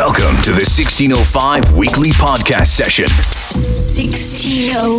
Welcome 0.00 0.40
to 0.44 0.52
the 0.52 0.64
1605 0.64 1.76
weekly 1.76 2.08
podcast 2.08 2.68
session. 2.68 3.04
1605 3.04 4.96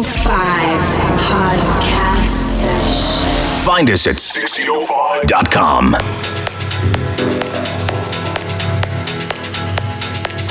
podcast 1.17 2.29
session. 2.61 3.65
Find 3.65 3.89
us 3.89 4.05
at 4.05 4.17
1605.com. 4.17 5.95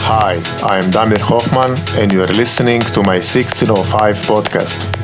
Hi, 0.00 0.34
I'm 0.64 0.90
Damir 0.90 1.20
Hoffman, 1.20 1.78
and 2.02 2.10
you 2.10 2.20
are 2.24 2.26
listening 2.26 2.80
to 2.80 3.04
my 3.04 3.20
1605 3.20 4.16
podcast. 4.26 4.99